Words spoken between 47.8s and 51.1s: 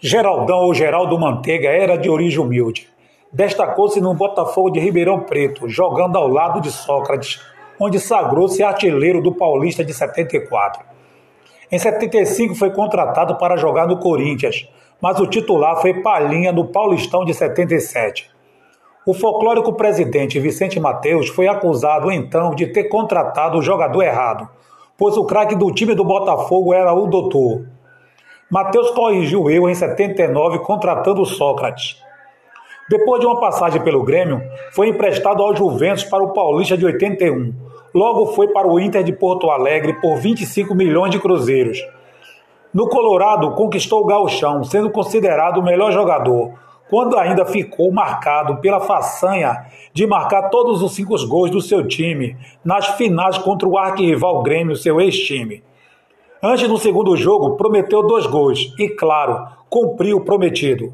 marcado pela façanha de marcar todos os